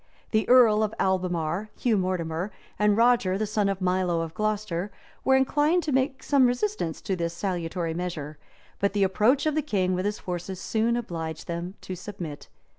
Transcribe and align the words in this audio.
The 0.31 0.49
earl 0.49 0.81
of 0.81 0.95
Albemarle, 0.97 1.67
Hugh 1.77 1.95
Mortimer, 1.95 2.49
and 2.79 2.97
Roger 2.97 3.37
the 3.37 3.45
son 3.45 3.69
of 3.69 3.81
Milo 3.81 4.21
of 4.21 4.33
Glocester, 4.33 4.89
were 5.23 5.35
inclined 5.35 5.83
to 5.83 5.91
make 5.91 6.23
some 6.23 6.47
resistance 6.47 7.01
to 7.01 7.15
this 7.15 7.35
salutary 7.35 7.93
measure; 7.93 8.39
but 8.79 8.93
the 8.93 9.03
approach 9.03 9.45
of 9.45 9.53
the 9.53 9.61
king 9.61 9.93
with 9.93 10.05
his 10.05 10.17
forces 10.17 10.59
soon 10.59 10.97
obliged 10.97 11.47
them 11.47 11.75
to 11.81 11.95
submit. 11.95 12.49